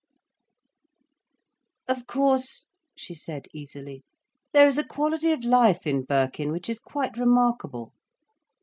[1.87, 2.65] "Of course,"
[2.97, 4.03] she said easily,
[4.51, 7.93] "there is a quality of life in Birkin which is quite remarkable.